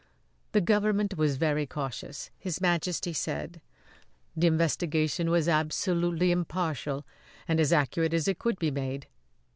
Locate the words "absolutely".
5.47-6.31